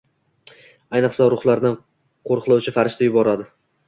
[0.99, 1.75] ayniqsa ruhlardan
[2.31, 3.47] qo‘riqlovchi farishta yuboradi.